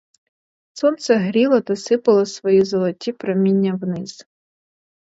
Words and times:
Сонце 0.73 1.15
гріло 1.15 1.61
та 1.61 1.75
сипало 1.75 2.25
свої 2.25 2.61
золоті 2.65 3.11
проміння 3.11 3.73
вниз. 3.75 4.25